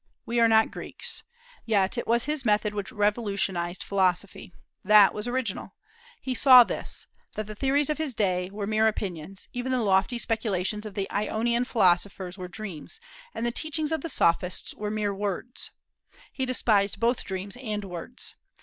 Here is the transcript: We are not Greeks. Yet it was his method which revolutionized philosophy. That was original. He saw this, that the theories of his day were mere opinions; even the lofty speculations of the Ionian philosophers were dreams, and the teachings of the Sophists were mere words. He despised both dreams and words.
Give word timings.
We 0.25 0.39
are 0.39 0.47
not 0.47 0.71
Greeks. 0.71 1.21
Yet 1.63 1.95
it 1.95 2.07
was 2.07 2.23
his 2.23 2.43
method 2.43 2.73
which 2.73 2.91
revolutionized 2.91 3.83
philosophy. 3.83 4.51
That 4.83 5.13
was 5.13 5.27
original. 5.27 5.75
He 6.23 6.33
saw 6.33 6.63
this, 6.63 7.05
that 7.35 7.45
the 7.45 7.53
theories 7.53 7.87
of 7.87 7.99
his 7.99 8.15
day 8.15 8.49
were 8.49 8.65
mere 8.65 8.87
opinions; 8.87 9.47
even 9.53 9.71
the 9.71 9.77
lofty 9.77 10.17
speculations 10.17 10.87
of 10.87 10.95
the 10.95 11.07
Ionian 11.11 11.65
philosophers 11.65 12.35
were 12.35 12.47
dreams, 12.47 12.99
and 13.35 13.45
the 13.45 13.51
teachings 13.51 13.91
of 13.91 14.01
the 14.01 14.09
Sophists 14.09 14.73
were 14.73 14.89
mere 14.89 15.13
words. 15.13 15.69
He 16.33 16.47
despised 16.47 16.99
both 16.99 17.23
dreams 17.23 17.55
and 17.57 17.85
words. 17.85 18.33